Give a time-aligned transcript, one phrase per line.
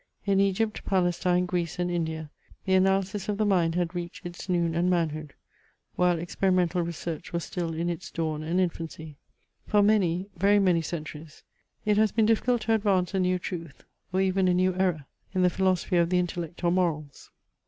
[0.25, 2.31] In Egypt, Palestine, Greece, and India
[2.65, 5.35] the analysis of the mind had reached its noon and manhood,
[5.95, 9.17] while experimental research was still in its dawn and infancy.
[9.67, 11.43] For many, very many centuries,
[11.85, 15.43] it has been difficult to advance a new truth, or even a new error, in
[15.43, 17.29] the philosophy of the intellect or morals.